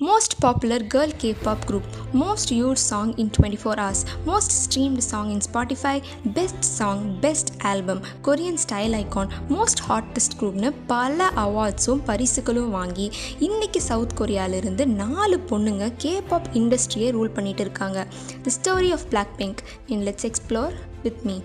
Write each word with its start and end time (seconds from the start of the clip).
Most 0.00 0.34
popular 0.38 0.82
girl 0.82 1.12
girl 1.22 1.46
of 1.46 1.62
group 1.68 1.86
most 2.14 2.50
most 2.50 2.72
song 2.72 3.16
in 3.16 3.30
twenty 3.38 3.58
four 3.62 3.78
hours, 3.78 4.00
most 4.26 4.54
streamed 4.64 4.98
song 4.98 5.28
in 5.28 5.40
Spotify 5.52 6.02
best 6.34 6.60
song 6.60 7.20
best 7.20 7.48
album 7.62 8.00
Korean 8.24 8.58
style 8.68 8.96
icon 8.96 9.28
most 9.48 9.82
hottest 9.88 10.36
குரூப்னு 10.40 10.72
பல 10.86 11.30
அவார்ட்ஸும் 11.36 12.02
பரிசுகளும் 12.06 12.70
வாங்கி 12.70 13.12
இன்றைக்கி 13.40 13.76
south 13.76 14.12
கொரியாவிலிருந்து 14.18 14.86
நாலு 14.86 15.36
பொண்ணுங்க 15.50 15.92
kebab 15.98 16.50
இண்டஸ்ட்ரியை 16.52 17.10
rule 17.12 17.34
பண்ணிகிட்டு 17.34 17.60
இருக்காங்க 17.60 18.06
the 18.42 18.52
story 18.62 18.92
of 18.92 19.06
Blackpink 19.36 19.62
in 19.86 20.02
let's 20.02 20.24
explore 20.24 20.72
with 21.02 21.22
me 21.22 21.40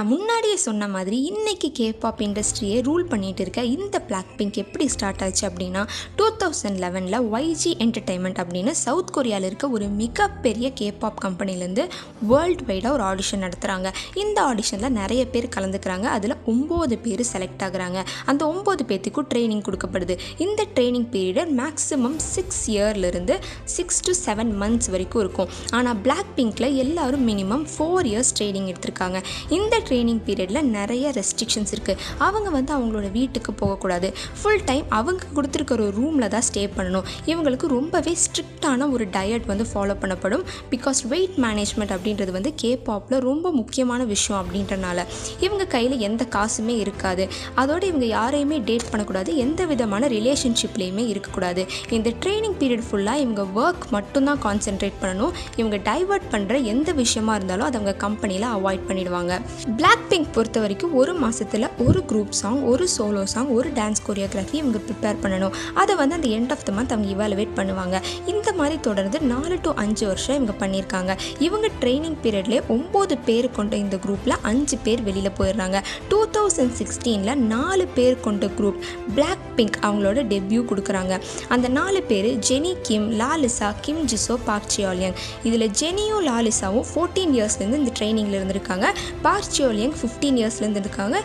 நான் 0.00 0.08
முன்னாடியே 0.08 0.56
சொன்ன 0.56 0.88
மாதிரி 0.88 1.22
இன்னைக்கு 1.22 1.72
கேபாப் 1.78 2.20
இண்டஸ்ட்ரியை 2.20 2.78
ரூல் 2.82 3.02
பண்ணிகிட்டு 3.08 3.40
இருக்க 3.40 3.64
இந்த 3.64 4.00
பிளாக் 4.00 4.36
பிங்க் 4.36 4.56
எப்படி 4.56 4.88
ஸ்டார்ட் 4.88 5.22
ஆச்சு 5.22 5.48
அப்படின்னா 5.48 5.86
டூ 6.16 6.28
தௌசண்ட் 6.38 6.78
லெவனில் 6.78 7.22
ஒய்ஜி 7.22 7.70
என்டர்டைன்மெண்ட் 7.78 8.40
அப்படின்னு 8.42 8.70
சவுத் 8.70 9.10
கொரியாவில் 9.14 9.44
இருக்க 9.44 9.68
ஒரு 9.68 9.86
மிகப்பெரிய 9.86 10.72
கேபாப் 10.80 11.24
கம்பெனிலேருந்து 11.24 11.88
வேர்ல்டு 12.20 12.64
வைடாக 12.64 12.90
ஒரு 12.90 13.02
ஆடிஷன் 13.02 13.44
நடத்துகிறாங்க 13.46 13.92
இந்த 14.14 14.42
ஆடிஷனில் 14.42 14.88
நிறைய 14.88 15.26
பேர் 15.26 15.48
கலந்துக்கிறாங்க. 15.56 16.02
அதில் 16.02 16.34
ஒம்பது 16.46 17.00
பேர் 17.02 17.26
செலக்ட் 17.32 17.62
ஆகுறாங்க. 17.62 18.06
அந்த 18.24 18.46
ஒம்பது 18.46 18.90
பேர்த்துக்கும் 18.90 19.28
ட்ரைனிங் 19.34 19.62
கொடுக்கப்படுது. 19.68 20.18
இந்த 20.38 20.66
ட்ரைனிங் 20.74 21.06
பீரியட் 21.12 21.52
மேக்ஸிமம் 21.60 22.16
சிக்ஸ் 22.16 22.70
இயர்லேருந்து 22.70 23.38
சிக்ஸ் 23.64 24.00
டு 24.00 24.12
செவன் 24.24 24.52
மந்த்ஸ் 24.62 24.90
வரைக்கும் 24.90 25.22
இருக்கும். 25.22 25.48
ஆனால் 25.70 25.96
பிளாக் 25.96 26.32
பிங்க்கில் 26.36 26.74
எல்லோரும் 26.74 27.28
மினிமம் 27.28 27.66
ஃபோர் 27.76 28.06
இயர்ஸ் 28.12 28.34
ட்ரைனிங் 28.38 28.74
எடுத்திருக்காங்க. 28.74 29.22
இந்த 29.48 29.78
ட்ரைனிங் 29.90 30.22
பீரியடில் 30.26 30.62
நிறைய 30.78 31.12
ரெஸ்ட்ரிக்ஷன்ஸ் 31.18 31.72
இருக்குது 31.76 31.96
அவங்க 32.18 32.50
வந்து 32.50 32.72
அவங்களோட 32.76 33.12
வீட்டுக்கு 33.12 33.52
போகக்கூடாது. 33.52 34.08
ஃபுல் 34.40 34.64
டைம் 34.64 34.84
அவங்க 34.88 35.24
கொடுத்துருக்கிற 35.34 35.68
ஒரு 35.70 35.90
ரூமில் 36.00 36.28
தான் 36.28 36.46
ஸ்டே 36.48 36.62
பண்ணணும். 36.76 37.06
இவங்களுக்கு 37.26 37.66
ரொம்பவே 37.76 38.12
ஸ்ட்ரிக்டான 38.24 38.90
ஒரு 38.90 39.04
டயட் 39.16 39.46
வந்து 39.46 39.64
ஃபாலோ 39.72 39.94
பண்ணப்படும். 40.02 40.44
பிகாஸ் 40.70 41.00
வெயிட் 41.12 41.36
மேனேஜ்மெண்ட் 41.44 41.94
அப்படின்றது 41.96 42.30
வந்து 42.30 42.50
கே 42.54 42.70
பாப்பில் 42.88 43.20
ரொம்ப 43.28 43.52
முக்கியமான 43.58 44.04
விஷயம் 44.04 44.40
அப்படின்றனால. 44.42 45.04
இவங்க 45.40 45.64
கையில் 45.74 45.96
எந்த 46.08 46.26
காசுமே 46.36 46.74
இருக்காது. 46.84 47.28
அதோடு 47.54 47.86
இவங்க 47.86 48.06
யாரையுமே 48.06 48.58
டேட் 48.68 48.88
பண்ணக்கூடாது. 48.90 49.30
எந்த 49.44 49.66
விதமான 49.72 50.08
ரிலேஷன்ஷிப்லேயுமே 50.16 51.04
இருக்கக்கூடாது. 51.12 51.64
இந்த 51.98 52.10
ட்ரைனிங் 52.24 52.56
பீரியட் 52.60 52.86
ஃபுல்லாக 52.88 53.22
இவங்க 53.24 53.44
ஒர்க் 53.62 53.84
மட்டும்தான் 53.90 54.42
கான்சென்ட்ரேட் 54.46 54.98
பண்ணணும். 55.02 55.32
இவங்க 55.56 55.76
டைவர்ட் 55.90 56.28
பண்ணுற 56.34 56.62
எந்த 56.74 56.92
விஷயமா 57.02 57.34
இருந்தாலும் 57.34 57.66
அதை 57.68 57.76
அவங்க 57.80 57.98
கம்பெனியில் 58.06 58.48
அவாய்ட் 58.56 58.86
பண்ணிடுவாங்க. 58.88 59.32
பிளாக் 59.80 60.08
பிங்க் 60.08 60.32
பொறுத்த 60.32 60.60
வரைக்கும் 60.60 60.94
ஒரு 60.94 61.14
மாதத்தில் 61.14 61.66
ஒரு 61.78 62.04
குரூப் 62.08 62.30
சாங் 62.30 62.62
ஒரு 62.62 62.88
சோலோ 62.98 63.22
சாங் 63.24 63.46
ஒரு 63.46 63.68
டான்ஸ் 63.70 64.00
கொரியோகிராஃபி 64.08 64.52
இவங்க 64.52 64.78
ப்ரிப்பேர் 64.86 65.16
பண்ணணும். 65.22 65.52
அதை 65.74 65.96
வந்து 65.96 66.14
அந்த 66.14 66.28
எண்ட் 66.28 66.50
ஆஃப் 66.50 66.64
த 66.64 66.72
மந்த் 66.72 66.92
அவங்க 66.94 67.08
இவாலுவேட் 67.14 67.54
பண்ணுவாங்க. 67.56 68.02
இந்த 68.26 68.52
மாதிரி 68.52 68.80
தொடர்ந்து 68.80 69.20
நாலு 69.20 69.58
டு 69.62 69.70
அஞ்சு 69.74 70.06
வருஷம் 70.06 70.36
இவங்க 70.40 70.66
பண்ணியிருக்காங்க. 70.66 71.18
இவங்க 71.38 71.68
ட்ரைனிங் 71.80 72.16
பீரியட்லேயே 72.22 72.60
ஒம்பது 72.68 73.18
பேர் 73.24 73.50
கொண்ட 73.50 73.76
இந்த 73.76 73.96
குரூப்பில் 73.96 74.36
அஞ்சு 74.42 74.76
பேர் 74.76 75.02
வெளியில் 75.02 75.36
போயிடுறாங்க. 75.38 75.82
டூ 76.08 76.26
தௌசண்ட் 76.26 76.74
சிக்ஸ்டீனில் 76.80 77.34
நாலு 77.34 77.86
பேர் 77.86 78.20
கொண்ட 78.20 78.46
குரூப் 78.46 78.78
பிளாக் 79.14 79.46
பிங்க் 79.56 79.78
அவங்களோட 79.82 80.26
டெபியூ 80.34 80.62
கொடுக்குறாங்க. 80.72 81.20
அந்த 81.48 81.68
நாலு 81.68 82.02
பேர் 82.02 82.30
ஜெனி 82.48 82.74
கிம் 82.82 83.08
லாலிசா 83.20 83.74
கிம் 83.80 84.04
ஜிசோ 84.04 84.38
பார்க் 84.44 84.70
சியாலியங் 84.76 85.16
இதில் 85.42 85.68
ஜெனியும் 85.82 86.28
லாலிசாவும் 86.30 86.86
ஃபோர்டீன் 86.92 87.34
இயர்ஸ்லேருந்து 87.38 87.80
இந்த 87.82 87.92
ட்ரைனிங்கில் 87.98 88.38
இருந்திருக்காங்க. 88.40 88.86
பார்க் 89.22 89.59
சியோலியங் 89.60 89.96
ஃபிஃப்டீன் 89.98 90.38
இயர்ஸ்லேருந்து 90.40 90.82
இருக்காங்க 90.82 91.16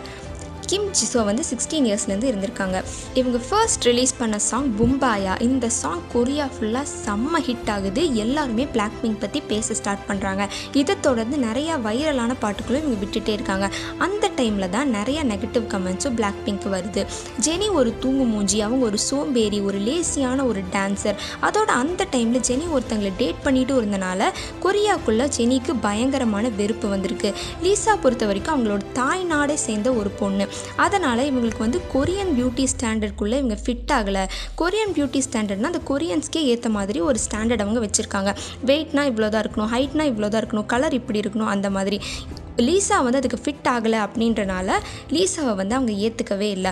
கிம் 0.70 0.86
ஜிசோ 0.98 1.20
வந்து 1.24 1.42
சிக்ஸ்டீன் 1.50 1.86
இயர்ஸ்லேருந்து 1.88 2.28
இருந்திருக்காங்க. 2.30 2.78
இவங்க 3.14 3.38
ஃபர்ஸ்ட் 3.48 3.84
ரிலீஸ் 3.88 4.12
பண்ண 4.18 4.38
சாங் 4.38 4.70
பும்பாயா 4.78 5.34
இந்த 5.46 5.66
சாங் 5.80 6.02
கொரியா 6.12 6.46
ஃபுல்லாக 6.54 6.86
செம்ம 7.04 7.40
ஹிட் 7.48 7.70
ஆகுது. 7.74 8.02
எல்லாருமே 8.14 8.64
பிளாக் 8.74 8.96
பிங்க் 9.02 9.20
பற்றி 9.20 9.40
பேச 9.50 9.74
ஸ்டார்ட் 9.74 10.04
பண்ணுறாங்க 10.08 10.48
இதை 10.80 10.94
தொடர்ந்து 11.00 11.36
நிறையா 11.46 11.74
வைரலான 11.86 12.34
பாட்டுகளும் 12.42 12.82
இவங்க 12.82 12.98
விட்டுட்டே 13.04 13.32
இருக்காங்க. 13.38 13.68
அந்த 14.06 14.30
டைமில் 14.38 14.68
தான் 14.76 14.90
நிறைய 14.90 15.24
நெகட்டிவ் 15.24 15.66
கமெண்ட்ஸும் 15.74 16.16
பிளாக் 16.20 16.40
பிங்க் 16.46 16.66
வருது. 16.74 17.04
ஜெனி 17.46 17.68
ஒரு 17.72 17.92
தூங்கு 18.00 18.26
மூஞ்சி 18.32 18.60
அவங்க 18.60 18.84
ஒரு 18.90 18.98
சோம்பேறி 18.98 19.60
ஒரு 19.60 19.80
லேசியான 19.88 20.46
ஒரு 20.50 20.62
டான்சர் 20.74 21.16
அதோட 21.48 21.70
அந்த 21.82 22.06
டைமில் 22.16 22.44
ஜெனி 22.50 22.68
ஒருத்தங்களை 22.78 23.12
டேட் 23.22 23.42
பண்ணிட்டு 23.46 23.74
இருந்தனால 23.80 24.30
கொரியாக்குள்ளே 24.66 25.28
ஜெனிக்கு 25.38 25.74
பயங்கரமான 25.86 26.48
வெறுப்பு 26.60 26.88
வந்திருக்கு. 26.88 27.32
லீசா 27.62 27.94
பொறுத்த 28.02 28.26
வரைக்கும் 28.26 28.54
அவங்களோட 28.56 28.84
தாய் 28.92 29.24
நாடே 29.34 29.56
சேர்ந்த 29.66 29.88
ஒரு 30.02 30.10
பொண்ணு. 30.20 30.44
அதனால் 30.84 31.22
இவங்களுக்கு 31.30 31.64
வந்து 31.66 31.80
கொரியன் 31.94 32.32
பியூட்டி 32.38 32.66
ஸ்டாண்டர்ட்குள்ளே 32.74 33.38
இவங்க 33.42 33.58
ஃபிட் 33.64 33.92
ஆகலை. 33.98 34.24
கொரியன் 34.62 34.94
பியூட்டி 34.96 35.22
ஸ்டாண்டர்ட்னால் 35.28 35.72
அந்த 35.72 35.82
கொரியன்ஸ்க்கே 35.92 36.42
ஏற்ற 36.52 36.68
மாதிரி 36.78 37.00
ஒரு 37.00 37.18
ஸ்டாண்டர்ட் 37.26 37.64
அவங்க 37.66 37.82
வச்சுருக்காங்க. 37.86 38.32
வெயிட்னா 38.70 39.04
இவ்வளோ 39.12 39.28
தான் 39.28 39.44
இருக்கணும் 39.46 39.72
ஹைட்னா 39.76 40.06
இவ்வளோ 40.12 40.28
தான் 40.28 40.42
இருக்கணும் 40.44 40.68
கலர் 40.74 40.98
இப்படி 41.00 41.20
இருக்கணும் 41.24 41.52
அந்த 41.54 41.70
மாதிரி. 41.78 42.00
லீசா 42.64 42.96
வந்து 43.04 43.18
அதுக்கு 43.20 43.38
ஃபிட் 43.44 43.66
ஆகலை 43.72 43.98
அப்படின்றனால 44.06 44.68
லீசாவை 45.14 45.54
வந்து 45.60 45.74
அவங்க 45.78 45.92
ஏற்றுக்கவே 46.06 46.48
இல்லை. 46.56 46.70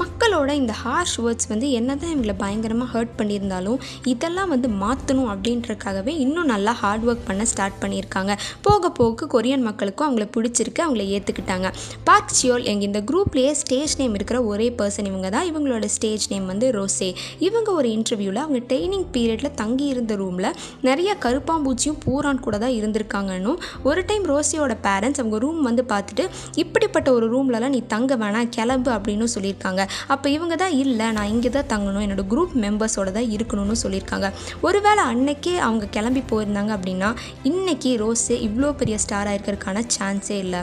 மக்களோட 0.00 0.50
இந்த 0.60 0.74
ஹார்ஷ் 0.82 1.16
வேர்ட்ஸ் 1.24 1.48
வந்து 1.52 1.66
என்ன 1.78 1.96
தான் 1.96 2.12
இவங்களை 2.14 2.34
பயங்கரமாக 2.42 2.88
ஹர்ட் 2.94 3.14
பண்ணியிருந்தாலும் 3.18 3.78
இதெல்லாம் 4.12 4.50
வந்து 4.54 4.68
மாற்றணும் 4.82 5.30
அப்படின்றக்காகவே 5.32 6.12
இன்னும் 6.24 6.48
நல்லா 6.52 6.72
ஹார்ட் 6.82 7.04
ஒர்க் 7.08 7.26
பண்ண 7.28 7.44
ஸ்டார்ட் 7.52 7.78
பண்ணியிருக்காங்க. 7.82 8.32
போக 8.66 8.90
போக 8.98 9.28
கொரியன் 9.34 9.66
மக்களுக்கும் 9.68 10.06
அவங்கள 10.08 10.26
பிடிச்சிருக்கு 10.36 10.84
அவங்கள 10.86 11.06
ஏற்றுக்கிட்டாங்க 11.16 11.68
பார்க் 12.08 12.34
சியோல் 12.38 12.66
எங்கள் 12.72 12.88
இந்த 12.90 13.02
குரூப்லேயே 13.10 13.52
ஸ்டேஜ் 13.62 13.96
நேம் 13.98 14.14
இருக்கிற 14.14 14.42
ஒரே 14.52 14.68
பர்சன் 14.78 15.10
இவங்க 15.12 15.30
தான். 15.36 15.48
இவங்களோட 15.52 15.84
ஸ்டேஜ் 15.96 16.26
நேம் 16.32 16.46
வந்து 16.46 16.68
ரோசே 16.78 17.10
இவங்க 17.48 17.70
ஒரு 17.72 17.90
இன்டர்வியூவில் 17.96 18.42
அவங்க 18.44 18.62
ட்ரைனிங் 18.70 19.06
பீரியடில் 19.16 19.54
தங்கி 19.54 19.86
இருந்த 19.86 20.14
ரூமில் 20.14 20.50
நிறைய 20.80 21.10
கருப்பாம்பூச்சியும் 21.26 22.00
பூரான் 22.06 22.44
கூட 22.46 22.58
தான் 22.58 22.76
இருந்திருக்காங்கன்னு 22.80 23.54
ஒரு 23.82 24.02
டைம் 24.06 24.26
ரோசியோட 24.32 24.76
பேரண்ட்ஸ் 24.82 25.22
அவங்க 25.24 25.38
ரூம் 25.46 25.60
வந்து 25.70 25.84
பார்த்துட்டு 25.92 26.26
இப்படிப்பட்ட 26.62 27.08
ஒரு 27.18 27.26
ரூம்லலாம் 27.34 27.74
நீ 27.76 27.80
தங்க 27.92 28.16
வேணாம் 28.22 28.50
கிளம்பு 28.56 28.90
அப்படின்னு 28.96 29.26
சொல்லியிருக்காங்க. 29.34 29.82
அப்போ 30.14 30.26
இவங்க 30.36 30.54
தான் 30.62 30.74
இல்லை 30.84 31.06
நான் 31.16 31.30
இங்கே 31.34 31.50
தான் 31.56 31.70
தங்கணும். 31.72 32.04
என்னோடய 32.06 32.30
குரூப் 32.32 32.54
மெம்பர்ஸோட 32.64 33.10
தான் 33.18 33.30
இருக்கணும்னு 33.36 33.76
சொல்லியிருக்காங்க. 33.84 34.28
ஒருவேளை 34.68 35.04
அன்னைக்கே 35.12 35.54
அவங்க 35.68 35.92
கிளம்பி 35.96 36.24
போயிருந்தாங்க 36.32 36.72
அப்படின்னா 36.78 37.10
இன்றைக்கி 37.50 37.92
ரோஸு 38.04 38.36
இவ்வளோ 38.48 38.70
பெரிய 38.82 38.98
ஸ்டாராக 39.06 39.36
இருக்கிறதுக்கான 39.36 39.84
சான்ஸே 39.96 40.38
இல்லை. 40.44 40.62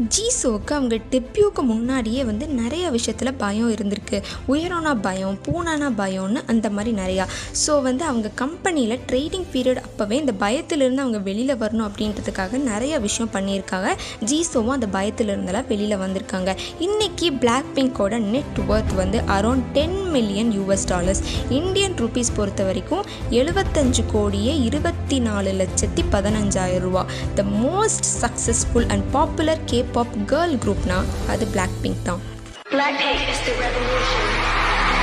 ஜீசோவுக்கு 0.00 0.72
அவங்க 0.72 0.98
டெப்யூக்கு 1.10 1.62
முன்னாடியே 1.62 2.24
வந்து 2.24 2.48
நிறைய 2.48 2.90
விஷயத்தில் 2.90 3.34
பயம் 3.34 3.74
இருந்திருக்கு. 3.74 4.22
உயரம்னா 4.48 5.00
பயம் 5.00 5.38
பூனானா 5.46 5.88
பயம்னு 5.96 6.42
அந்த 6.46 6.70
மாதிரி 6.70 6.96
நிறையா. 6.96 7.26
ஸோ 7.66 7.82
வந்து 7.82 8.04
அவங்க 8.04 8.30
கம்பெனியில் 8.34 8.98
ட்ரைனிங் 9.06 9.46
பீரியட் 9.52 9.82
அப்போவே 9.88 10.12
இந்த 10.12 10.32
பயத்திலிருந்து 10.32 11.00
அவங்க 11.00 11.18
வெளியில் 11.18 11.56
வரணும் 11.56 11.88
அப்படின்றதுக்காக 11.88 12.62
நிறைய 12.62 12.98
விஷயம் 12.98 13.32
பண்ணியிருக்காங்க. 13.32 13.96
ஜீசோவும் 14.24 14.76
அந்த 14.76 14.86
பயத்திலிருந்தெல்லாம் 14.92 15.66
வெளியில் 15.66 15.98
வந்திருக்காங்க. 15.98 16.56
இன்றைக்கி 16.80 17.38
பிளாக் 17.38 17.64
பிங்கோட 17.74 18.18
நெட் 18.18 18.58
ஒர்த் 18.68 18.94
வந்து 18.94 19.18
around 19.18 19.64
ten 19.72 20.05
million 20.16 20.52
US 20.58 20.86
dollars 20.86 21.22
Indian 21.60 21.96
rupees 22.02 22.34
பொறுத்த 22.36 22.62
வரைக்கும் 22.68 23.04
எழுபத்தஞ்சு 23.30 24.04
கோடியே 24.12 24.54
இருபத்தி 24.68 25.18
நாலு 25.28 25.50
லட்சத்தி 25.62 26.04
பதினஞ்சாயிரம் 26.12 26.86
ரூபா. 26.86 27.02
The 27.34 27.44
most 27.64 28.08
successful 28.22 28.88
and 28.88 29.06
popular 29.12 29.64
K 29.72 29.82
pop 29.96 30.16
girl 30.26 30.56
குரூப்னா 30.64 31.00
அது 31.28 31.46
பிளாக் 31.46 31.76
பிங்க் 31.82 32.06
தான். 32.08 32.22
Blackpink 32.70 33.20
is 33.32 33.40
the 33.46 33.52
revolution. 33.64 34.55